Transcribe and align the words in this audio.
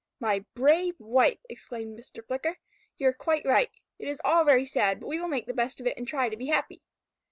"My 0.19 0.43
brave 0.55 0.95
wife!" 0.99 1.37
exclaimed 1.47 1.95
Mr. 1.95 2.25
Flicker. 2.25 2.57
"You 2.97 3.09
are 3.09 3.13
quite 3.13 3.45
right. 3.45 3.69
It 3.99 4.07
is 4.07 4.19
all 4.25 4.43
very 4.43 4.65
sad, 4.65 4.99
but 4.99 5.05
we 5.07 5.19
will 5.19 5.27
make 5.27 5.45
the 5.45 5.53
best 5.53 5.79
of 5.79 5.85
it 5.85 5.95
and 5.95 6.07
try 6.07 6.27
to 6.27 6.35
be 6.35 6.47
happy." 6.47 6.81